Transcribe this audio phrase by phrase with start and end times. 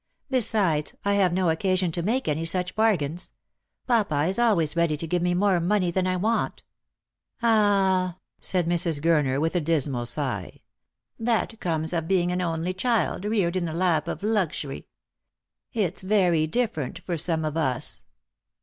[0.31, 3.29] Besides, I have no occasion to make any such bargains.
[3.85, 6.63] Papa is always ready to give me more money than I want.""
[7.43, 8.99] Ah," said Mrs.
[8.99, 10.61] Gurner with a dismal sigh,"
[11.29, 14.87] that comes of being an only child, reared in the lap of luxury.
[15.71, 18.01] It's very different for some of us."